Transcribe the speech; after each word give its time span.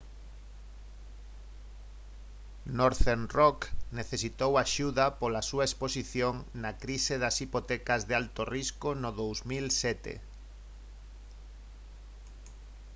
northern 2.79 3.23
rock 3.37 3.59
necesitou 3.99 4.51
axuda 4.55 5.05
pola 5.21 5.41
á 5.43 5.47
súa 5.49 5.67
exposición 5.69 6.33
na 6.63 6.71
crise 6.83 7.15
das 7.23 7.35
hipotecas 7.43 8.01
de 8.09 8.13
alto 8.21 8.41
risco 8.55 8.89
no 9.01 9.09
2007 9.21 10.13